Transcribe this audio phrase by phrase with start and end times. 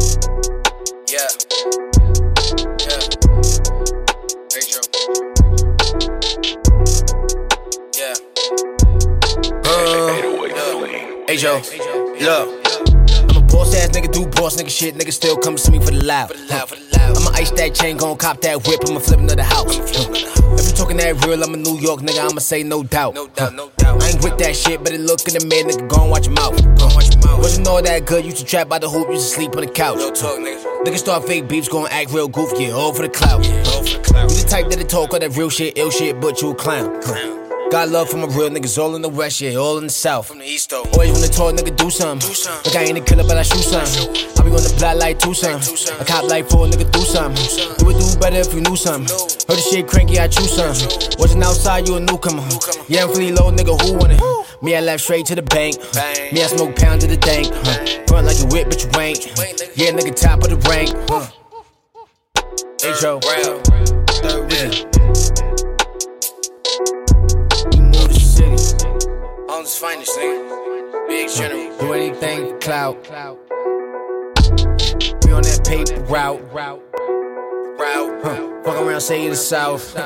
[0.00, 1.28] Yeah.
[2.80, 3.00] Yeah.
[4.48, 4.80] Hey, Joe.
[7.98, 8.14] Yeah.
[9.66, 10.08] Uh,
[11.26, 11.60] hey, Joe.
[12.18, 12.60] Look.
[13.28, 14.94] I'm a boss ass nigga, do boss nigga shit.
[14.94, 16.32] Nigga still come to me for the loud.
[16.32, 18.80] I'ma ice that chain, gon' cop that whip.
[18.88, 19.76] I'ma flip another house.
[19.76, 22.20] If you talking that real, I'm a New York nigga.
[22.26, 23.14] I'ma say no doubt.
[23.14, 24.02] No doubt, no doubt.
[24.02, 25.88] I ain't with that shit, but it look in the mirror, nigga.
[25.88, 26.50] Gon' watch your mouth.
[26.50, 26.59] Gon' watch your mouth.
[27.50, 28.24] Wasn't all that good.
[28.24, 29.96] Used to trap by the hoop, used to sleep on the couch.
[29.98, 30.84] No talk, nigga.
[30.84, 33.44] Niggas start fake beefs, gon' act real goofy, yeah, all for the clout.
[33.44, 34.30] Yeah, all for the clout.
[34.30, 37.00] You the type that'll talk all that real shit, ill shit, but you a clown.
[37.02, 37.68] Huh.
[37.72, 40.28] Got love from a real niggas all in the west, yeah, all in the south.
[40.28, 40.84] From the east though.
[40.92, 42.28] Always wanna talk, nigga, do something.
[42.28, 42.70] Do something.
[42.70, 44.14] Look, I ain't a killer, but I shoot something.
[44.38, 45.58] I be on the block like Tucson.
[45.98, 47.44] I cop like four, nigga, do something.
[47.80, 49.10] You would do better if you knew something.
[49.10, 51.18] Heard the shit cranky, I choose something.
[51.18, 52.46] Wasn't outside, you a newcomer.
[52.86, 54.39] Yeah, I'm fully low, nigga, who want it?
[54.62, 55.78] Me, I left straight to the bank.
[56.32, 57.48] Me, I smoke pounds to the dank.
[57.50, 58.14] Huh.
[58.14, 59.26] Run like you whip, but you ain't.
[59.74, 60.94] Yeah, nigga, top of the rank.
[61.08, 61.30] Huh.
[62.84, 63.20] Intro.
[63.20, 64.70] Third wheel.
[67.72, 68.60] We move the city.
[69.48, 71.08] On this finest, nigga.
[71.08, 71.78] Big general.
[71.78, 72.96] Do anything for clout.
[75.24, 76.42] We on that paper route.
[76.52, 76.82] Route.
[78.22, 78.62] Huh.
[78.62, 79.96] Fuck around, say you the South.